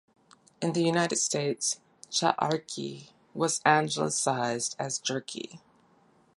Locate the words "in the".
0.63-0.81